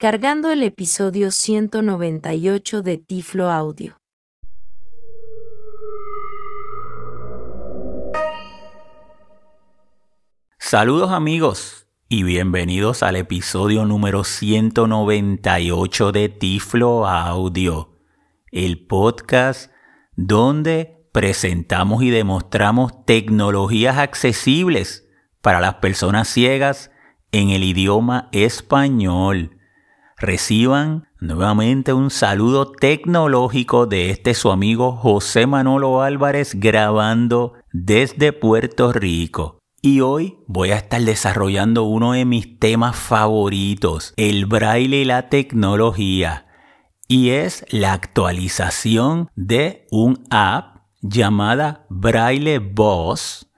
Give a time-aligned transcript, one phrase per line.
[0.00, 3.98] cargando el episodio 198 de Tiflo Audio.
[10.58, 17.98] Saludos amigos y bienvenidos al episodio número 198 de Tiflo Audio,
[18.52, 19.70] el podcast
[20.16, 25.06] donde presentamos y demostramos tecnologías accesibles
[25.42, 26.90] para las personas ciegas
[27.32, 29.59] en el idioma español
[30.20, 38.92] reciban nuevamente un saludo tecnológico de este su amigo José Manolo Álvarez grabando desde Puerto
[38.92, 39.58] Rico.
[39.82, 45.30] Y hoy voy a estar desarrollando uno de mis temas favoritos, el braille y la
[45.30, 46.46] tecnología.
[47.08, 53.49] Y es la actualización de un app llamada Braille Boss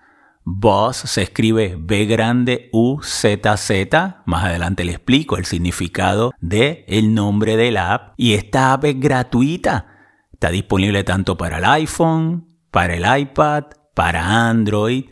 [0.44, 4.22] Boss se escribe B grande U Z Z.
[4.26, 8.14] Más adelante le explico el significado de el nombre de la app.
[8.16, 9.86] Y esta app es gratuita.
[10.32, 15.04] Está disponible tanto para el iPhone, para el iPad, para Android.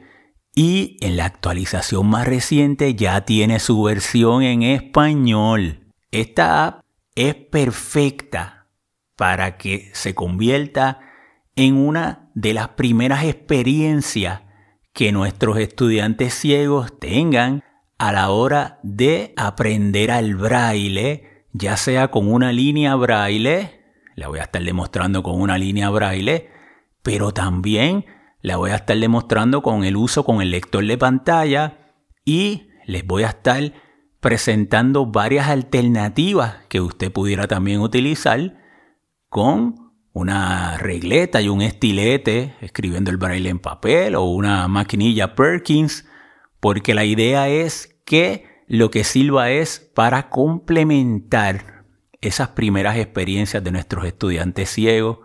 [0.55, 5.93] Y en la actualización más reciente ya tiene su versión en español.
[6.11, 6.81] Esta app
[7.15, 8.67] es perfecta
[9.17, 10.99] para que se convierta
[11.55, 14.41] en una de las primeras experiencias
[14.93, 17.63] que nuestros estudiantes ciegos tengan
[17.99, 23.81] a la hora de aprender al braille, ya sea con una línea braille,
[24.17, 26.49] la voy a estar demostrando con una línea braille,
[27.03, 28.07] pero también
[28.43, 31.79] la voy a estar demostrando con el uso con el lector de pantalla
[32.25, 33.73] y les voy a estar
[34.21, 38.59] presentando varias alternativas que usted pudiera también utilizar
[39.29, 39.80] con
[40.13, 46.07] una regleta y un estilete escribiendo el braille en papel o una maquinilla Perkins,
[46.59, 51.85] porque la idea es que lo que sirva es para complementar
[52.21, 55.19] esas primeras experiencias de nuestros estudiantes ciegos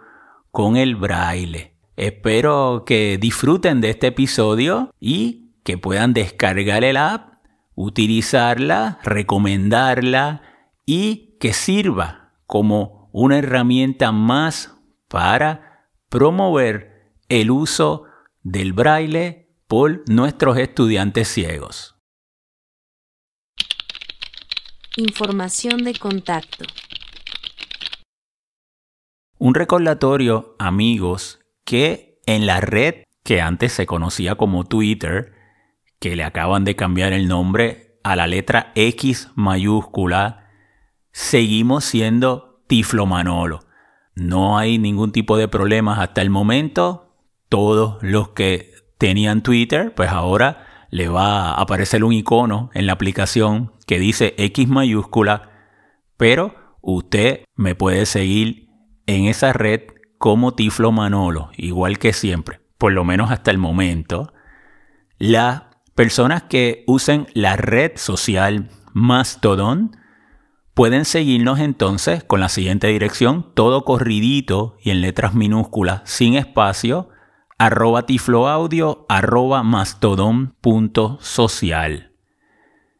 [0.51, 1.73] con el braille.
[1.97, 7.35] Espero que disfruten de este episodio y que puedan descargar el app,
[7.73, 10.41] utilizarla, recomendarla
[10.85, 14.74] y que sirva como una herramienta más
[15.07, 18.05] para promover el uso
[18.43, 21.95] del braille por nuestros estudiantes ciegos.
[24.97, 26.65] Información de contacto.
[29.37, 35.33] Un recordatorio, amigos, que en la red que antes se conocía como Twitter,
[35.99, 40.51] que le acaban de cambiar el nombre a la letra X mayúscula,
[41.11, 43.64] seguimos siendo Tiflo Manolo.
[44.15, 47.15] No hay ningún tipo de problemas hasta el momento.
[47.49, 52.93] Todos los que tenían Twitter, pues ahora le va a aparecer un icono en la
[52.93, 55.51] aplicación que dice X mayúscula,
[56.17, 58.69] pero usted me puede seguir
[59.05, 59.81] en esa red
[60.17, 64.33] como Tiflo Manolo, igual que siempre, por lo menos hasta el momento.
[65.17, 69.97] Las personas que usen la red social Mastodon,
[70.75, 77.07] Pueden seguirnos entonces con la siguiente dirección, todo corridito y en letras minúsculas, sin espacio,
[77.57, 82.11] arroba tifloaudio, arroba mastodon.social.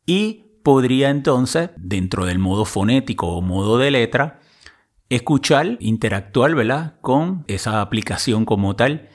[0.06, 4.40] y podría entonces, dentro del modo fonético o modo de letra,
[5.10, 6.52] escuchar, interactuar.
[7.00, 9.08] Con esa aplicación como tal.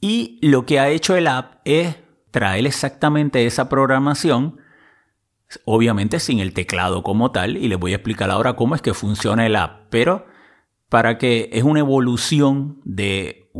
[0.00, 1.96] Y lo que ha hecho el app es
[2.30, 4.58] traer exactamente esa programación,
[5.64, 8.92] obviamente sin el teclado como tal, y les voy a explicar ahora cómo es que
[8.92, 10.26] funciona el app, pero
[10.88, 13.50] para que es una evolución de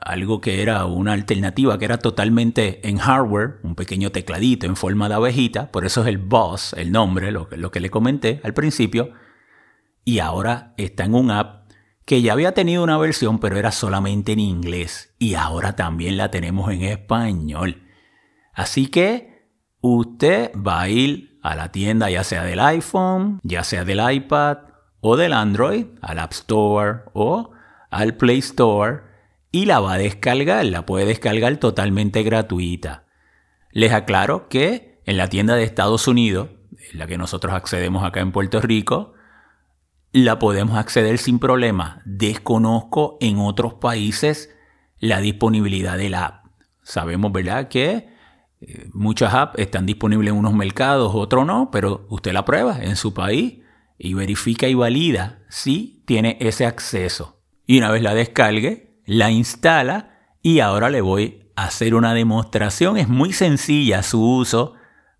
[0.00, 5.08] algo que era una alternativa que era totalmente en hardware, un pequeño tecladito en forma
[5.10, 9.12] de abejita, por eso es el Boss, el nombre, lo que le comenté al principio,
[10.04, 11.60] y ahora está en un app
[12.04, 16.30] que ya había tenido una versión, pero era solamente en inglés, y ahora también la
[16.30, 17.84] tenemos en español.
[18.52, 19.48] Así que
[19.80, 24.58] usted va a ir a la tienda ya sea del iPhone, ya sea del iPad
[25.00, 27.52] o del Android, al App Store o
[27.90, 29.02] al Play Store
[29.52, 33.04] y la va a descargar, la puede descargar totalmente gratuita.
[33.72, 36.50] Les aclaro que en la tienda de Estados Unidos,
[36.92, 39.14] en la que nosotros accedemos acá en Puerto Rico,
[40.12, 42.02] la podemos acceder sin problema.
[42.04, 44.50] Desconozco en otros países
[44.98, 46.46] la disponibilidad de la app.
[46.82, 48.08] Sabemos, ¿verdad?, que
[48.60, 52.96] eh, muchas apps están disponibles en unos mercados, otros no, pero usted la prueba en
[52.96, 53.60] su país
[53.98, 57.40] y verifica y valida si tiene ese acceso.
[57.66, 62.96] Y una vez la descargue, la instala y ahora le voy a hacer una demostración.
[62.96, 64.74] Es muy sencilla su uso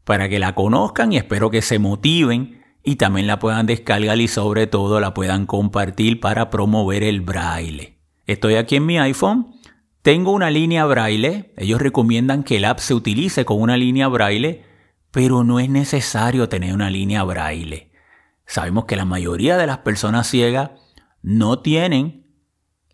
[0.05, 4.29] para que la conozcan y espero que se motiven y también la puedan descargar y
[4.29, 7.99] sobre todo la puedan compartir para promover el braille.
[8.27, 9.61] Estoy aquí en mi iPhone
[10.03, 14.65] tengo una línea braille, ellos recomiendan que el app se utilice con una línea braille,
[15.11, 17.93] pero no es necesario tener una línea braille.
[18.47, 20.71] Sabemos que la mayoría de las personas ciegas
[21.21, 22.29] no tienen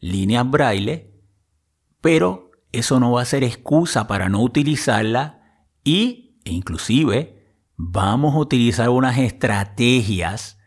[0.00, 1.12] líneas braille,
[2.00, 7.35] pero eso no va a ser excusa para no utilizarla y e inclusive
[7.76, 10.58] vamos a utilizar unas estrategias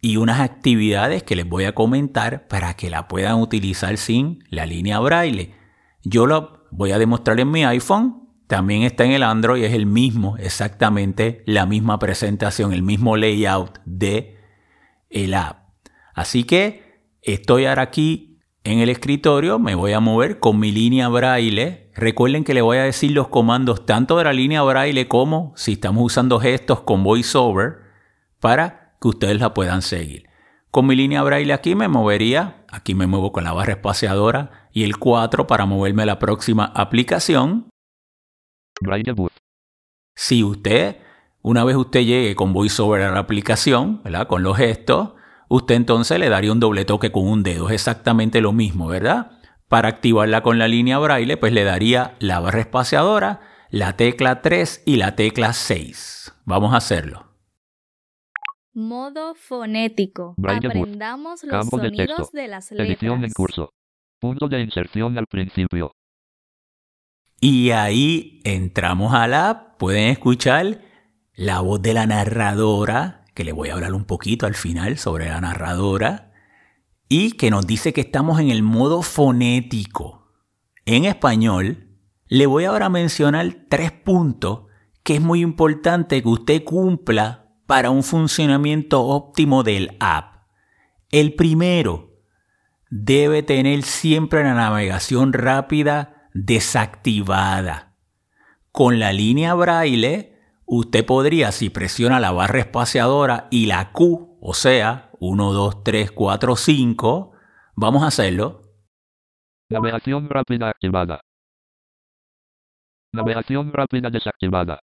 [0.00, 4.66] y unas actividades que les voy a comentar para que la puedan utilizar sin la
[4.66, 5.54] línea braille.
[6.02, 8.28] Yo lo voy a demostrar en mi iPhone.
[8.46, 13.78] También está en el Android, es el mismo, exactamente la misma presentación, el mismo layout
[13.86, 14.36] de
[15.08, 15.70] el app.
[16.14, 21.08] Así que estoy ahora aquí en el escritorio, me voy a mover con mi línea
[21.08, 21.83] braille.
[21.94, 25.74] Recuerden que le voy a decir los comandos tanto de la línea braille como si
[25.74, 27.78] estamos usando gestos con VoiceOver
[28.40, 30.28] para que ustedes la puedan seguir.
[30.72, 34.82] Con mi línea braille aquí me movería, aquí me muevo con la barra espaciadora y
[34.82, 37.68] el 4 para moverme a la próxima aplicación.
[38.80, 39.30] Braille Booth.
[40.16, 40.96] Si usted,
[41.42, 44.26] una vez usted llegue con VoiceOver a la aplicación, ¿verdad?
[44.26, 45.12] Con los gestos,
[45.48, 47.68] usted entonces le daría un doble toque con un dedo.
[47.68, 49.30] Es exactamente lo mismo, ¿verdad?
[49.74, 53.40] Para activarla con la línea braille, pues le daría la barra espaciadora,
[53.70, 56.32] la tecla 3 y la tecla 6.
[56.44, 57.26] Vamos a hacerlo.
[58.72, 60.36] Modo fonético.
[60.36, 60.68] Braille.
[60.68, 62.30] Aprendamos los Campo de sonidos texto.
[62.36, 63.34] de las Edición en letras.
[63.34, 63.70] curso.
[64.20, 65.90] Punto de inserción al principio.
[67.40, 70.82] Y ahí entramos a la app, pueden escuchar
[71.34, 75.30] la voz de la narradora, que le voy a hablar un poquito al final sobre
[75.30, 76.32] la narradora,
[77.16, 80.32] y que nos dice que estamos en el modo fonético.
[80.84, 81.96] En español,
[82.26, 84.62] le voy ahora a mencionar tres puntos
[85.04, 90.48] que es muy importante que usted cumpla para un funcionamiento óptimo del app.
[91.12, 92.16] El primero,
[92.90, 97.94] debe tener siempre la navegación rápida desactivada.
[98.72, 104.52] Con la línea braille, usted podría, si presiona la barra espaciadora y la Q, o
[104.52, 107.32] sea, 1, 2, 3, 4, 5,
[107.76, 108.62] vamos a hacerlo.
[109.70, 111.20] Navegación rápida activada.
[113.12, 114.80] Navegación rápida desactivada.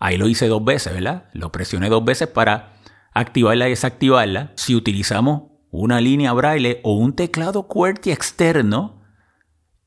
[0.00, 1.28] Ahí lo hice dos veces, ¿verdad?
[1.32, 2.74] Lo presioné dos veces para
[3.12, 4.52] activarla y desactivarla.
[4.56, 9.02] Si utilizamos una línea braille o un teclado QWERTY externo,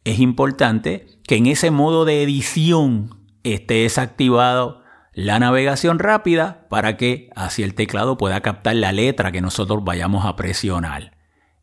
[0.03, 4.80] es importante que en ese modo de edición esté desactivado
[5.13, 10.25] la navegación rápida para que así el teclado pueda captar la letra que nosotros vayamos
[10.25, 11.17] a presionar.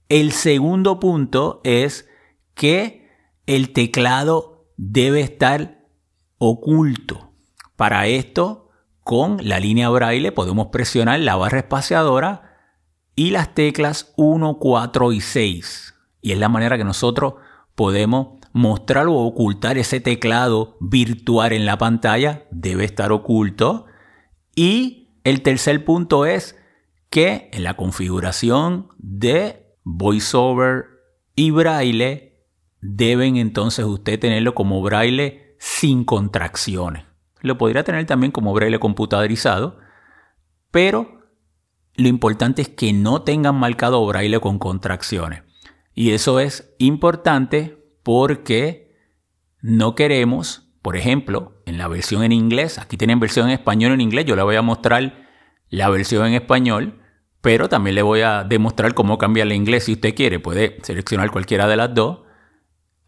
[0.09, 2.09] El segundo punto es
[2.55, 3.09] que
[3.47, 5.87] el teclado debe estar
[6.39, 7.33] oculto.
[7.77, 8.69] Para esto,
[9.03, 12.57] con la línea braille podemos presionar la barra espaciadora
[13.15, 15.95] y las teclas 1, 4 y 6.
[16.21, 17.35] Y es la manera que nosotros
[17.75, 22.49] podemos mostrar o ocultar ese teclado virtual en la pantalla.
[22.51, 23.87] Debe estar oculto.
[24.57, 26.59] Y el tercer punto es
[27.09, 30.87] que en la configuración de VoiceOver
[31.37, 32.43] y Braille
[32.81, 37.05] deben entonces usted tenerlo como braille sin contracciones.
[37.41, 39.79] Lo podría tener también como braille computadorizado,
[40.73, 41.21] pero
[41.95, 45.45] lo importante es que no tengan marcado braille con contracciones.
[45.95, 47.78] Y eso es importante
[48.09, 48.97] porque
[49.61, 54.01] no queremos, por ejemplo, en la versión en inglés, aquí tienen versión en español en
[54.01, 55.27] inglés, yo le voy a mostrar
[55.69, 57.03] la versión en español,
[57.43, 61.31] pero también le voy a demostrar cómo cambiar el inglés si usted quiere, puede seleccionar
[61.31, 62.21] cualquiera de las dos.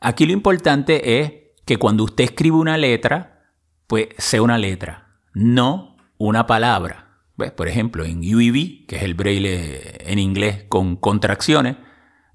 [0.03, 1.33] Aquí lo importante es
[1.65, 3.55] que cuando usted escribe una letra,
[3.87, 7.23] pues sea una letra, no una palabra.
[7.57, 11.79] Por ejemplo, en UEV, que es el braille en inglés con contracciones,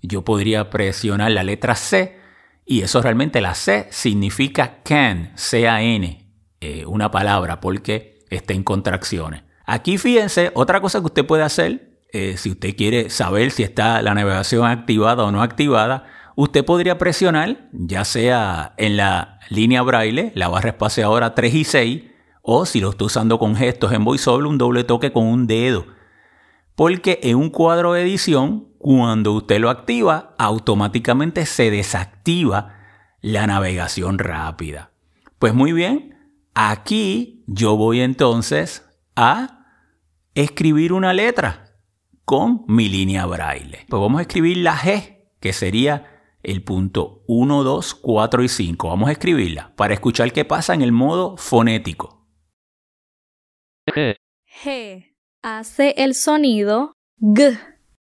[0.01, 2.24] yo podría presionar la letra C
[2.65, 6.27] y eso realmente la C significa can, C-A-N,
[6.61, 9.43] eh, una palabra porque está en contracciones.
[9.65, 14.01] Aquí fíjense, otra cosa que usted puede hacer, eh, si usted quiere saber si está
[14.01, 16.05] la navegación activada o no activada,
[16.35, 22.03] usted podría presionar, ya sea en la línea braille, la barra espaciadora 3 y 6,
[22.41, 25.87] o si lo está usando con gestos en VoiceOver, un doble toque con un dedo.
[26.75, 32.75] Porque en un cuadro de edición, cuando usted lo activa, automáticamente se desactiva
[33.19, 34.91] la navegación rápida.
[35.39, 39.65] Pues muy bien, aquí yo voy entonces a
[40.35, 41.79] escribir una letra
[42.25, 43.87] con mi línea braille.
[43.89, 48.87] Pues vamos a escribir la G, que sería el punto 1, 2, 4 y 5.
[48.87, 52.27] Vamos a escribirla para escuchar qué pasa en el modo fonético.
[53.87, 54.15] G,
[54.63, 57.74] G hace el sonido G,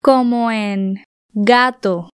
[0.08, 2.10] como en gato.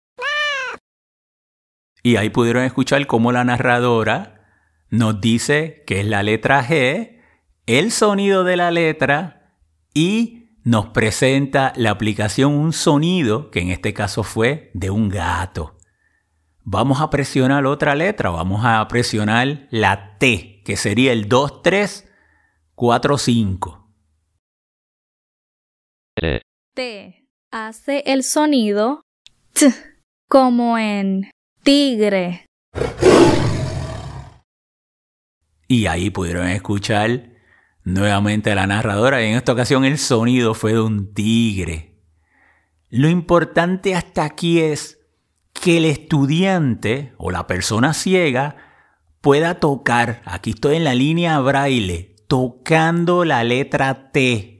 [2.04, 4.46] Y ahí pudieron escuchar cómo la narradora
[4.90, 7.20] nos dice que es la letra G,
[7.66, 9.56] el sonido de la letra
[9.92, 15.76] y nos presenta la aplicación un sonido que en este caso fue de un gato.
[16.62, 22.08] Vamos a presionar otra letra, vamos a presionar la T, que sería el 2, 3,
[22.76, 23.92] 4, 5.
[26.22, 26.40] E,
[26.72, 27.19] T
[27.50, 29.02] hace el sonido
[29.52, 29.72] T,
[30.28, 31.30] como en
[31.62, 32.46] tigre.
[35.66, 37.30] Y ahí pudieron escuchar
[37.84, 41.96] nuevamente a la narradora y en esta ocasión el sonido fue de un tigre.
[42.88, 44.98] Lo importante hasta aquí es
[45.52, 48.56] que el estudiante o la persona ciega
[49.20, 54.59] pueda tocar, aquí estoy en la línea braille, tocando la letra T.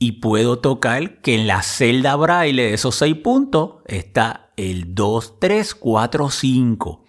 [0.00, 5.38] Y puedo tocar que en la celda braille de esos seis puntos está el 2,
[5.38, 7.04] 3, 4, 5.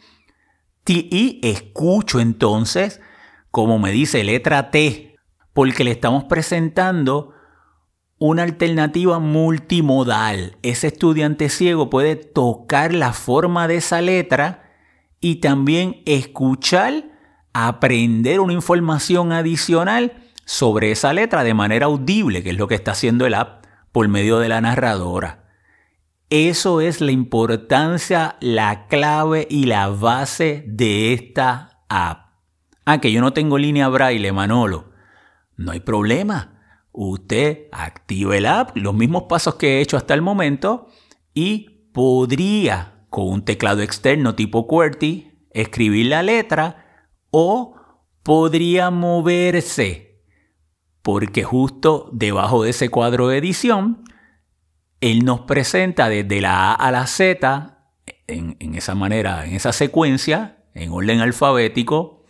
[0.85, 2.99] Y escucho entonces
[3.51, 5.15] como me dice letra T,
[5.53, 7.33] porque le estamos presentando
[8.17, 10.57] una alternativa multimodal.
[10.61, 14.71] Ese estudiante ciego puede tocar la forma de esa letra
[15.19, 17.03] y también escuchar,
[17.53, 20.13] aprender una información adicional
[20.45, 24.07] sobre esa letra de manera audible, que es lo que está haciendo el app por
[24.07, 25.49] medio de la narradora.
[26.29, 32.31] Eso es la importancia, la clave y la base de esta app.
[32.85, 34.91] Ah, que yo no tengo línea braille, Manolo.
[35.57, 36.87] No hay problema.
[36.93, 40.87] Usted activa el app, los mismos pasos que he hecho hasta el momento,
[41.33, 47.75] y podría, con un teclado externo tipo QWERTY, escribir la letra o
[48.23, 50.10] podría moverse,
[51.01, 54.03] porque justo debajo de ese cuadro de edición,
[54.99, 57.77] él nos presenta desde la A a la Z,
[58.27, 62.25] en, esa manera, en esa secuencia, en orden alfabético,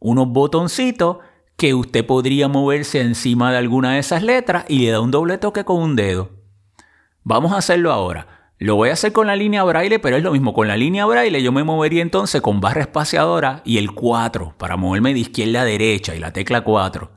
[0.00, 1.18] unos botoncitos
[1.56, 5.38] que usted podría moverse encima de alguna de esas letras y le da un doble
[5.38, 6.30] toque con un dedo.
[7.22, 8.50] Vamos a hacerlo ahora.
[8.58, 10.54] Lo voy a hacer con la línea braille, pero es lo mismo.
[10.54, 14.76] Con la línea braille yo me movería entonces con barra espaciadora y el 4 para
[14.76, 17.15] moverme de izquierda a derecha y la tecla 4.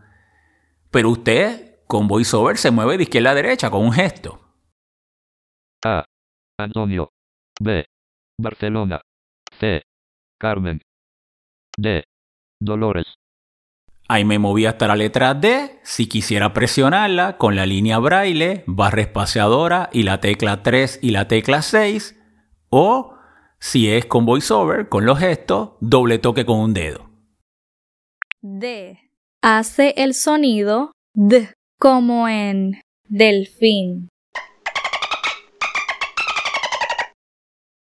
[0.91, 4.39] Pero usted con VoiceOver se mueve de izquierda a derecha con un gesto.
[5.83, 6.05] A,
[6.57, 7.09] Antonio.
[7.59, 7.85] B,
[8.39, 9.01] Barcelona.
[9.59, 9.81] C,
[10.39, 10.81] Carmen.
[11.77, 12.03] D,
[12.59, 13.05] Dolores.
[14.07, 15.79] Ahí me moví hasta la letra D.
[15.83, 21.27] Si quisiera presionarla con la línea braille, barra espaciadora y la tecla 3 y la
[21.27, 22.19] tecla 6.
[22.69, 23.15] O
[23.59, 27.09] si es con voiceover, con los gestos, doble toque con un dedo.
[28.41, 29.08] D
[29.41, 34.09] hace el sonido D, como en delfín.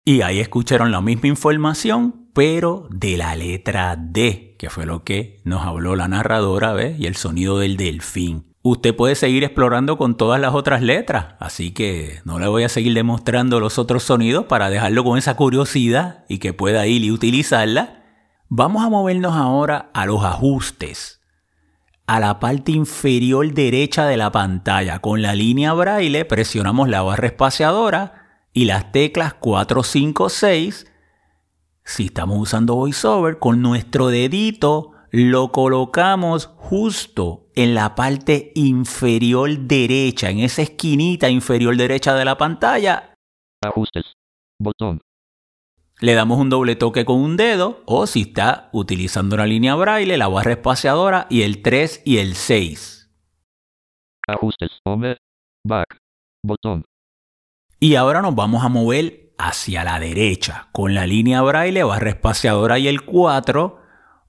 [0.04, 5.40] Y ahí escucharon la misma información, pero de la letra D, que fue lo que
[5.44, 6.98] nos habló la narradora, ¿ves?
[6.98, 8.50] Y el sonido del delfín.
[8.64, 11.34] usted puede seguir explorando con todas las otras letras.
[11.38, 15.36] Así que no le voy a seguir demostrando los otros sonidos para dejarlo con esa
[15.36, 18.04] curiosidad y que pueda ir y utilizarla.
[18.48, 21.21] Vamos a movernos ahora a los ajustes.
[22.06, 24.98] A la parte inferior derecha de la pantalla.
[24.98, 30.86] Con la línea braille presionamos la barra espaciadora y las teclas 4, 5, 6.
[31.84, 40.30] Si estamos usando VoiceOver, con nuestro dedito lo colocamos justo en la parte inferior derecha,
[40.30, 43.14] en esa esquinita inferior derecha de la pantalla.
[43.62, 44.14] Ajustes.
[44.58, 45.00] Botón.
[46.02, 50.16] Le damos un doble toque con un dedo o si está utilizando una línea braille,
[50.16, 53.08] la barra espaciadora y el 3 y el 6.
[54.26, 54.80] Ajustes.
[54.84, 55.16] Home.
[55.64, 55.98] Back.
[56.44, 56.84] Botón.
[57.78, 62.80] Y ahora nos vamos a mover hacia la derecha con la línea braille, barra espaciadora
[62.80, 63.78] y el 4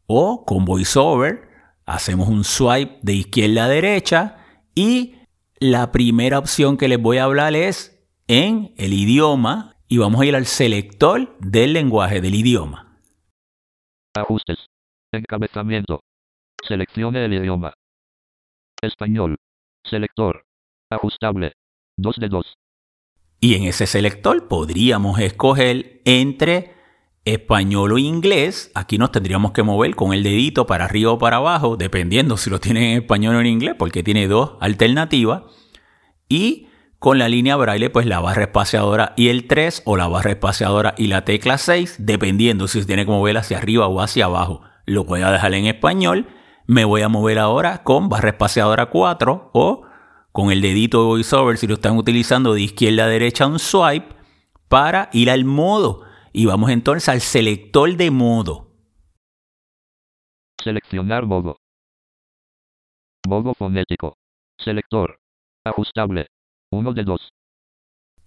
[0.06, 1.50] o con VoiceOver
[1.88, 4.38] hacemos un swipe de izquierda a derecha
[4.76, 5.16] y
[5.58, 10.26] la primera opción que les voy a hablar es en el idioma y vamos a
[10.26, 12.98] ir al selector del lenguaje del idioma.
[14.16, 14.58] Ajustes.
[15.12, 16.00] Encabezamiento.
[16.68, 17.76] Seleccione el idioma.
[18.82, 19.36] Español.
[19.88, 20.46] Selector.
[20.90, 21.52] Ajustable.
[22.00, 22.56] 2 de 2.
[23.40, 26.74] Y en ese selector podríamos escoger entre
[27.24, 31.38] español o inglés, aquí nos tendríamos que mover con el dedito para arriba o para
[31.38, 35.44] abajo, dependiendo si lo tiene en español o en inglés, porque tiene dos alternativas.
[36.28, 36.70] Y
[37.04, 40.96] con la línea braille, pues la barra espaciadora y el 3 o la barra espaciadora
[40.98, 44.62] y la tecla 6, dependiendo si tiene que mover hacia arriba o hacia abajo.
[44.86, 46.30] Lo voy a dejar en español.
[46.66, 49.86] Me voy a mover ahora con barra espaciadora 4 o
[50.32, 54.16] con el dedito de VoiceOver si lo están utilizando de izquierda a derecha un swipe
[54.70, 58.72] para ir al modo y vamos entonces al selector de modo.
[60.58, 61.58] Seleccionar modo.
[63.28, 64.16] Modo fonético.
[64.58, 65.18] Selector.
[65.66, 66.28] Ajustable.
[66.74, 67.30] Uno de dos.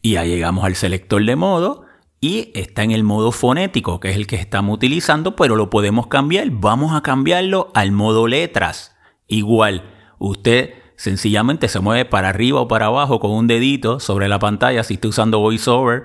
[0.03, 1.85] Y ya llegamos al selector de modo
[2.21, 6.07] y está en el modo fonético, que es el que estamos utilizando, pero lo podemos
[6.07, 6.49] cambiar.
[6.50, 8.97] Vamos a cambiarlo al modo letras.
[9.26, 9.85] Igual,
[10.19, 14.82] usted sencillamente se mueve para arriba o para abajo con un dedito sobre la pantalla
[14.82, 16.04] si está usando VoiceOver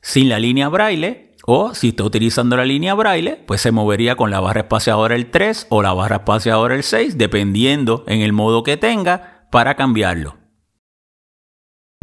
[0.00, 4.30] sin la línea braille o si está utilizando la línea braille, pues se movería con
[4.30, 8.62] la barra espaciadora el 3 o la barra espaciadora el 6, dependiendo en el modo
[8.62, 10.41] que tenga para cambiarlo.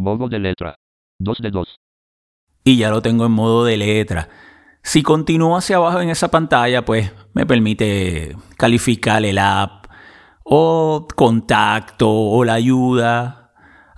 [0.00, 0.76] Modo de letra.
[1.18, 1.76] 2 de 2.
[2.64, 4.28] Y ya lo tengo en modo de letra.
[4.82, 9.86] Si continúo hacia abajo en esa pantalla, pues me permite calificar el app
[10.42, 13.40] o contacto o la ayuda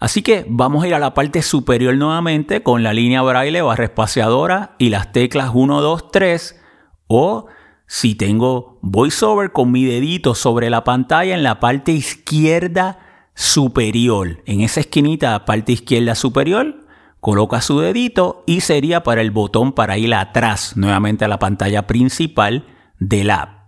[0.02, 3.84] Así que vamos a ir a la parte superior nuevamente con la línea braille barra
[3.84, 6.60] espaciadora y las teclas 1, 2, 3
[7.06, 7.46] o
[7.86, 14.60] si tengo voiceover con mi dedito sobre la pantalla en la parte izquierda superior, en
[14.60, 16.86] esa esquinita parte izquierda superior,
[17.20, 21.86] coloca su dedito y sería para el botón para ir atrás nuevamente a la pantalla
[21.86, 22.66] principal
[22.98, 23.62] del app.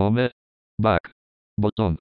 [0.00, 0.30] Home,
[0.80, 1.12] back,
[1.56, 1.98] botón.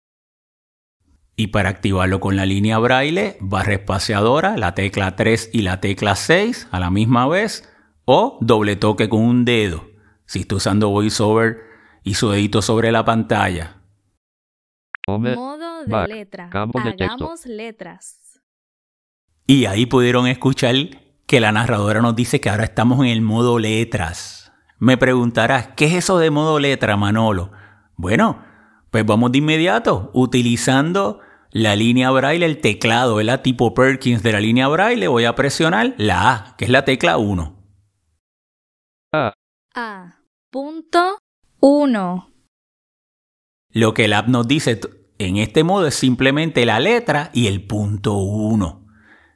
[1.35, 6.15] Y para activarlo con la línea braille, barra espaciadora, la tecla 3 y la tecla
[6.15, 7.71] 6 a la misma vez,
[8.05, 9.89] o doble toque con un dedo,
[10.25, 11.59] si está usando VoiceOver
[12.03, 13.80] y su dedito sobre la pantalla.
[15.07, 16.49] Modo de letra.
[16.51, 18.41] Hagamos letras.
[19.47, 20.75] Y ahí pudieron escuchar
[21.25, 24.51] que la narradora nos dice que ahora estamos en el modo letras.
[24.79, 27.51] Me preguntarás, ¿qué es eso de modo letra, Manolo?
[27.95, 28.43] Bueno,
[28.89, 31.19] pues vamos de inmediato, utilizando
[31.51, 35.35] la línea braille, el teclado, es la tipo Perkins de la línea braille, voy a
[35.35, 37.55] presionar la A, que es la tecla 1.
[39.13, 39.33] A.
[39.75, 40.19] A.
[40.49, 41.17] Punto
[41.59, 42.30] 1.
[43.73, 44.79] Lo que el app nos dice
[45.17, 48.81] en este modo es simplemente la letra y el punto 1.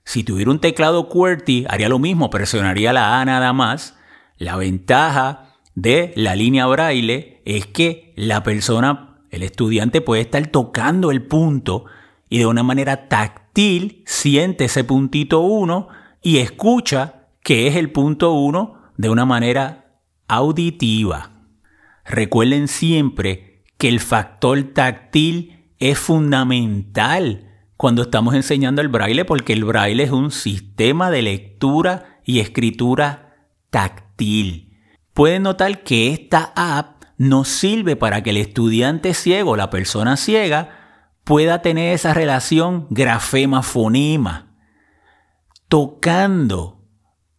[0.03, 3.97] Si tuviera un teclado QWERTY, haría lo mismo, presionaría la A nada más.
[4.37, 11.11] La ventaja de la línea braille es que la persona, el estudiante puede estar tocando
[11.11, 11.85] el punto
[12.29, 15.87] y de una manera táctil siente ese puntito 1
[16.21, 21.31] y escucha que es el punto 1 de una manera auditiva.
[22.05, 29.65] Recuerden siempre que el factor táctil es fundamental cuando estamos enseñando el braille porque el
[29.65, 33.35] braille es un sistema de lectura y escritura
[33.69, 34.73] táctil.
[35.13, 40.69] Pueden notar que esta app nos sirve para que el estudiante ciego, la persona ciega,
[41.23, 44.55] pueda tener esa relación grafema-fonema,
[45.67, 46.83] tocando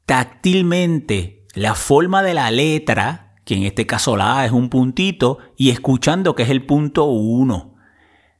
[0.04, 5.38] táctilmente la forma de la letra, que en este caso la A es un puntito,
[5.56, 7.74] y escuchando que es el punto 1.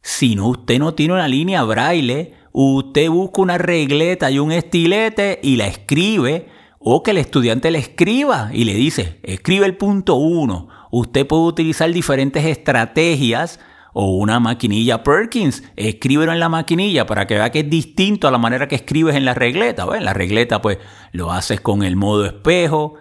[0.02, 5.38] Si no, usted no tiene una línea braille, usted busca una regleta y un estilete
[5.44, 6.48] y la escribe,
[6.80, 10.68] o que el estudiante le escriba y le dice, escribe el punto 1.
[10.90, 13.60] Usted puede utilizar diferentes estrategias
[13.92, 18.32] o una maquinilla Perkins, escríbelo en la maquinilla para que vea que es distinto a
[18.32, 19.86] la manera que escribes en la regleta.
[19.96, 20.78] En la regleta pues
[21.12, 22.94] lo haces con el modo espejo.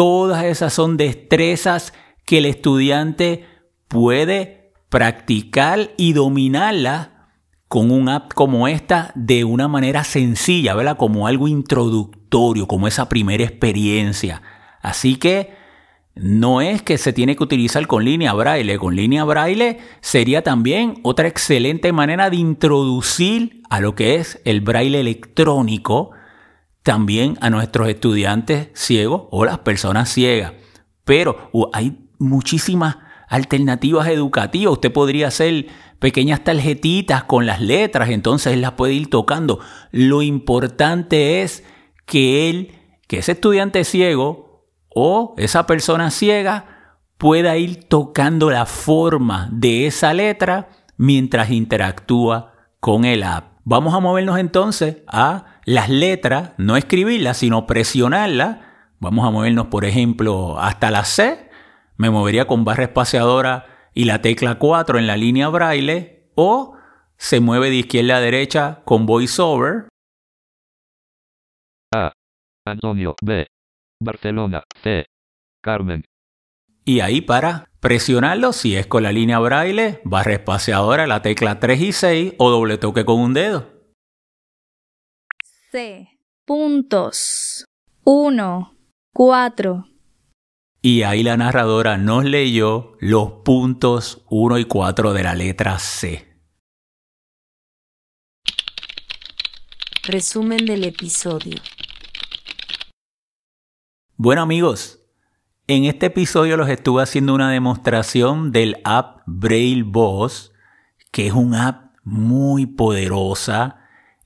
[0.00, 1.92] Todas esas son destrezas
[2.24, 3.44] que el estudiante
[3.86, 7.28] puede practicar y dominarla
[7.68, 10.96] con un app como esta de una manera sencilla, ¿verdad?
[10.96, 14.40] Como algo introductorio, como esa primera experiencia.
[14.80, 15.52] Así que
[16.14, 18.78] no es que se tiene que utilizar con línea braille.
[18.78, 24.62] Con línea braille sería también otra excelente manera de introducir a lo que es el
[24.62, 26.12] braille electrónico
[26.82, 30.52] también a nuestros estudiantes ciegos o las personas ciegas.
[31.04, 32.96] Pero hay muchísimas
[33.28, 34.72] alternativas educativas.
[34.72, 35.66] Usted podría hacer
[35.98, 39.60] pequeñas tarjetitas con las letras, entonces él las puede ir tocando.
[39.92, 41.64] Lo importante es
[42.06, 42.74] que él,
[43.06, 44.50] que ese estudiante ciego,
[44.92, 53.04] o esa persona ciega pueda ir tocando la forma de esa letra mientras interactúa con
[53.04, 53.52] el app.
[53.64, 58.58] Vamos a movernos entonces a las letras, no escribirlas, sino presionarlas.
[58.98, 61.50] Vamos a movernos, por ejemplo, hasta la C.
[61.96, 66.30] Me movería con barra espaciadora y la tecla 4 en la línea braille.
[66.34, 66.76] O
[67.16, 69.88] se mueve de izquierda a derecha con voiceover.
[71.94, 72.12] A.
[72.66, 73.14] Antonio.
[73.22, 73.46] B.
[74.02, 75.06] Barcelona, C.
[75.62, 76.04] Carmen.
[76.84, 81.80] Y ahí para presionarlo, si es con la línea braille, barra espaciadora, la tecla 3
[81.80, 83.79] y 6 o doble toque con un dedo.
[85.70, 86.18] C.
[86.44, 87.64] Puntos.
[88.02, 88.76] 1,
[89.12, 89.86] 4.
[90.82, 96.26] Y ahí la narradora nos leyó los puntos 1 y 4 de la letra C.
[100.02, 101.60] Resumen del episodio.
[104.16, 104.98] Bueno amigos,
[105.68, 110.50] en este episodio los estuve haciendo una demostración del app Braille Boss,
[111.12, 113.79] que es un app muy poderosa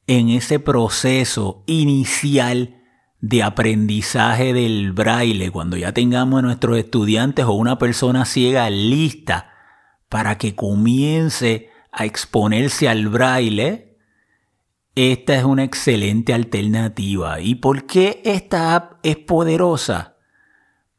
[0.07, 2.83] en ese proceso inicial
[3.21, 9.51] de aprendizaje del braille, cuando ya tengamos a nuestros estudiantes o una persona ciega lista
[10.11, 13.97] para que comience a exponerse al braille,
[14.95, 17.41] esta es una excelente alternativa.
[17.41, 20.17] ¿Y por qué esta app es poderosa?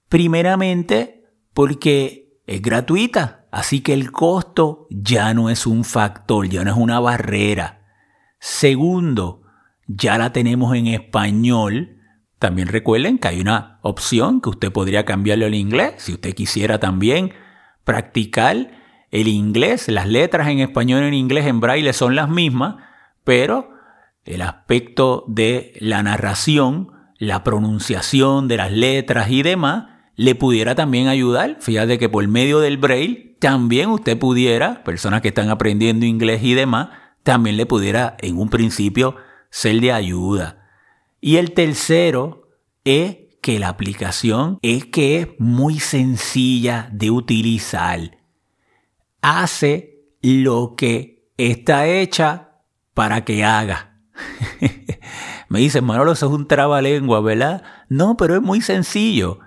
[0.09, 6.71] Primeramente, porque es gratuita, así que el costo ya no es un factor, ya no
[6.71, 7.84] es una barrera.
[8.47, 9.41] Segundo,
[9.87, 11.97] ya la tenemos en español.
[12.37, 16.79] También recuerden que hay una opción que usted podría cambiarlo al inglés, si usted quisiera
[16.79, 17.33] también
[17.83, 18.55] practicar
[19.09, 19.87] el inglés.
[19.87, 22.75] Las letras en español y en inglés en braille son las mismas,
[23.23, 23.71] pero
[24.25, 29.85] el aspecto de la narración, la pronunciación de las letras y demás,
[30.17, 31.57] le pudiera también ayudar.
[31.61, 36.53] Fíjate que por medio del braille también usted pudiera, personas que están aprendiendo inglés y
[36.53, 36.89] demás,
[37.25, 39.15] también le pudiera en un principio
[39.49, 40.69] ser de ayuda.
[41.19, 42.49] Y el tercero
[42.83, 48.19] es que la aplicación es que es muy sencilla de utilizar.
[49.21, 52.61] Hace lo que está hecha
[52.93, 53.97] para que haga.
[55.49, 57.63] Me dicen, Manolo, eso es un trabalengua, ¿verdad?
[57.89, 59.39] No, pero es muy sencillo.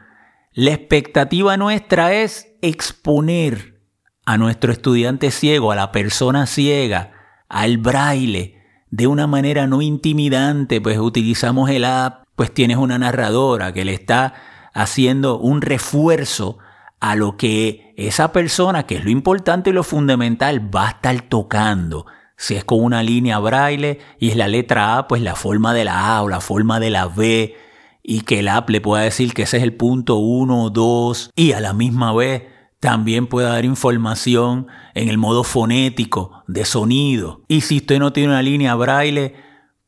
[0.52, 3.80] La expectativa nuestra es exponer
[4.26, 7.17] a nuestro estudiante ciego, a la persona ciega,
[7.48, 8.58] al braille,
[8.90, 13.94] de una manera no intimidante, pues utilizamos el app, pues tienes una narradora que le
[13.94, 14.34] está
[14.72, 16.58] haciendo un refuerzo
[17.00, 21.20] a lo que esa persona, que es lo importante y lo fundamental, va a estar
[21.22, 22.06] tocando.
[22.36, 25.84] Si es con una línea braille y es la letra A, pues la forma de
[25.84, 27.56] la A o la forma de la B
[28.02, 31.32] y que el app le pueda decir que ese es el punto 1 o 2
[31.34, 32.44] y a la misma vez
[32.80, 37.42] también pueda dar información en el modo fonético de sonido.
[37.48, 39.34] Y si usted no tiene una línea braille,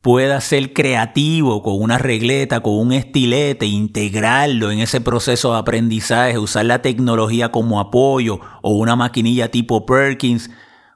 [0.01, 6.37] pueda ser creativo con una regleta, con un estilete, integrarlo en ese proceso de aprendizaje,
[6.37, 10.49] usar la tecnología como apoyo o una maquinilla tipo Perkins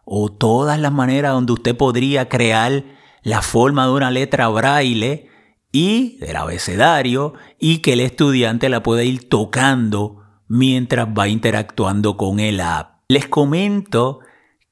[0.03, 2.83] o todas las maneras donde usted podría crear
[3.23, 5.29] la forma de una letra braille
[5.71, 12.39] y del abecedario y que el estudiante la pueda ir tocando mientras va interactuando con
[12.39, 13.01] el app.
[13.07, 14.19] Les comento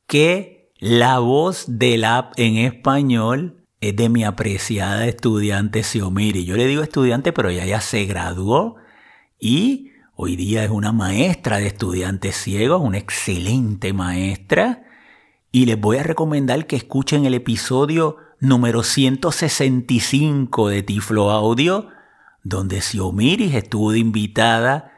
[0.08, 6.46] que la voz del app en español es de mi apreciada estudiante Xiomiri.
[6.46, 8.78] Yo le digo estudiante, pero ella ya se graduó
[9.40, 14.84] y hoy día es una maestra de estudiantes ciegos, una excelente maestra
[15.52, 21.90] Y les voy a recomendar que escuchen el episodio número 165 de Tiflo Audio,
[22.44, 24.93] donde Xiomiris estuvo de invitada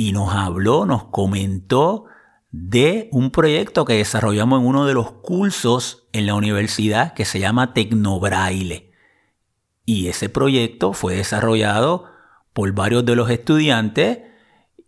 [0.00, 2.06] y nos habló, nos comentó
[2.52, 7.38] de un proyecto que desarrollamos en uno de los cursos en la universidad que se
[7.38, 8.92] llama Tecnobraile.
[9.84, 12.06] Y ese proyecto fue desarrollado
[12.54, 14.20] por varios de los estudiantes,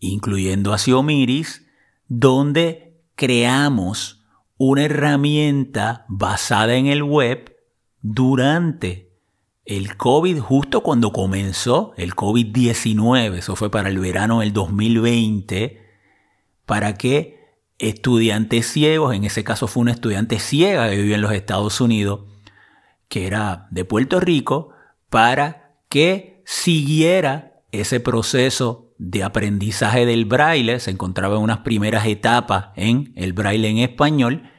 [0.00, 1.66] incluyendo a Xiomiris,
[2.08, 4.24] donde creamos
[4.56, 7.54] una herramienta basada en el web
[8.00, 9.11] durante
[9.64, 15.80] el COVID, justo cuando comenzó el COVID-19, eso fue para el verano del 2020,
[16.66, 17.42] para que
[17.78, 22.20] estudiantes ciegos, en ese caso fue una estudiante ciega que vivía en los Estados Unidos,
[23.08, 24.70] que era de Puerto Rico,
[25.10, 32.68] para que siguiera ese proceso de aprendizaje del braille, se encontraba en unas primeras etapas
[32.76, 34.50] en el braille en español,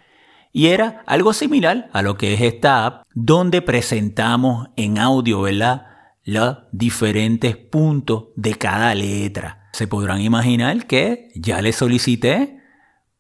[0.54, 5.88] y era algo similar a lo que es esta app, donde presentamos en audio, ¿verdad?
[6.24, 9.68] Los diferentes puntos de cada letra.
[9.74, 12.60] Se podrán imaginar que ya le solicité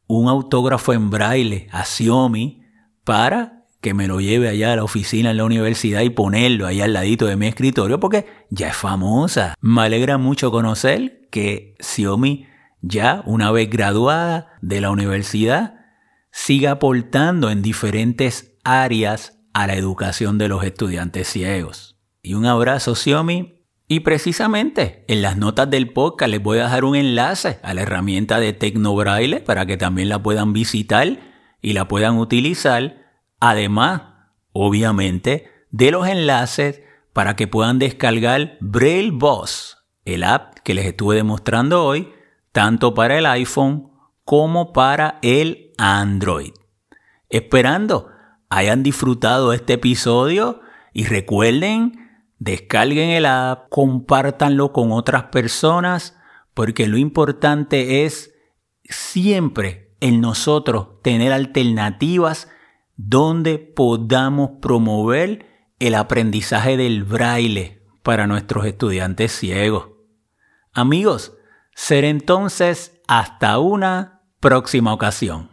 [0.06, 2.62] un autógrafo en braille a Xiaomi
[3.04, 6.86] para que me lo lleve allá a la oficina en la universidad y ponerlo allá
[6.86, 9.56] al ladito de mi escritorio porque ya es famosa.
[9.60, 12.46] Me alegra mucho conocer que Xiaomi
[12.82, 15.83] ya una vez graduada de la universidad
[16.34, 21.96] siga aportando en diferentes áreas a la educación de los estudiantes ciegos.
[22.24, 23.62] Y un abrazo Xiaomi.
[23.88, 27.84] Y precisamente en las notas del podcast les voy a dejar un enlace a la
[27.84, 31.20] herramienta de Tecnobraille para que también la puedan visitar
[31.62, 32.98] y la puedan utilizar.
[33.40, 34.02] Además,
[34.54, 41.16] obviamente, de los enlaces para que puedan descargar Braille Boss, el app que les estuve
[41.16, 42.12] demostrando hoy,
[42.52, 43.93] tanto para el iPhone
[44.26, 46.54] como para el Android.
[47.30, 48.10] Esperando
[48.50, 50.62] hayan disfrutado este episodio
[50.94, 52.10] y recuerden,
[52.40, 56.16] descarguen el app, compártanlo con otras personas,
[56.54, 58.34] porque lo importante es
[58.84, 62.50] siempre en nosotros tener alternativas
[62.96, 65.48] donde podamos promover
[65.80, 69.90] el aprendizaje del braille para nuestros estudiantes ciegos.
[70.74, 71.34] Amigos,
[71.74, 74.13] ser entonces hasta una
[74.44, 75.53] próxima ocasión.